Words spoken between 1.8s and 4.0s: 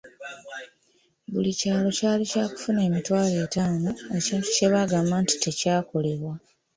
kyali kyakufuna emitwalo etaano,